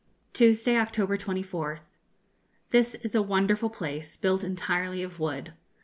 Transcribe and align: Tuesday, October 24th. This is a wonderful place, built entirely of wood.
Tuesday, 0.33 0.75
October 0.77 1.15
24th. 1.15 1.81
This 2.71 2.95
is 3.03 3.13
a 3.13 3.21
wonderful 3.21 3.69
place, 3.69 4.17
built 4.17 4.43
entirely 4.43 5.03
of 5.03 5.19
wood. 5.19 5.53